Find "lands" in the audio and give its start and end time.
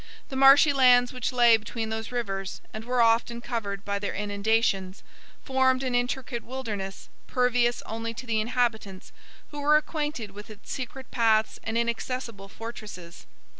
0.73-1.13